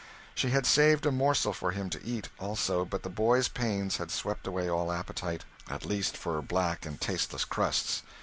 She 0.33 0.49
had 0.49 0.65
saved 0.65 1.05
a 1.05 1.11
morsel 1.11 1.53
for 1.53 1.69
him 1.73 1.87
to 1.91 2.03
eat, 2.03 2.29
also; 2.39 2.83
but 2.85 3.03
the 3.03 3.07
boy's 3.09 3.47
pains 3.47 3.97
had 3.97 4.09
swept 4.09 4.47
away 4.47 4.67
all 4.67 4.91
appetite 4.91 5.45
at 5.69 5.85
least 5.85 6.17
for 6.17 6.41
black 6.41 6.87
and 6.87 6.99
tasteless 6.99 7.45
crusts. 7.45 8.01